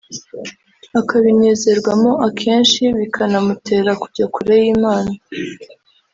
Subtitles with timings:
[0.99, 5.11] akabinezerwamo akenshi bikana mutera kujya kure y’Imana